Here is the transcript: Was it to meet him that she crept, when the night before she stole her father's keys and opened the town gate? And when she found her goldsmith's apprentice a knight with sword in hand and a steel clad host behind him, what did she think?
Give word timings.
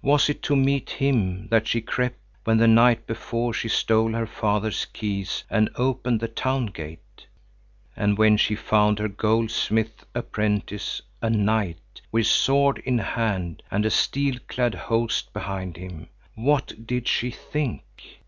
Was 0.00 0.28
it 0.28 0.42
to 0.44 0.54
meet 0.54 0.90
him 0.90 1.48
that 1.48 1.66
she 1.66 1.80
crept, 1.80 2.20
when 2.44 2.58
the 2.58 2.68
night 2.68 3.04
before 3.04 3.52
she 3.52 3.68
stole 3.68 4.12
her 4.12 4.24
father's 4.24 4.84
keys 4.84 5.42
and 5.50 5.68
opened 5.74 6.20
the 6.20 6.28
town 6.28 6.66
gate? 6.66 7.26
And 7.96 8.16
when 8.16 8.36
she 8.36 8.54
found 8.54 9.00
her 9.00 9.08
goldsmith's 9.08 10.04
apprentice 10.14 11.02
a 11.20 11.30
knight 11.30 12.00
with 12.12 12.28
sword 12.28 12.78
in 12.84 12.98
hand 12.98 13.64
and 13.68 13.84
a 13.84 13.90
steel 13.90 14.36
clad 14.46 14.76
host 14.76 15.32
behind 15.32 15.76
him, 15.78 16.10
what 16.36 16.86
did 16.86 17.08
she 17.08 17.32
think? 17.32 18.20